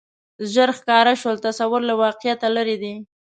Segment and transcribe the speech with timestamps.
[0.51, 2.93] ژر ښکاره شول تصور له واقعیته لرې دی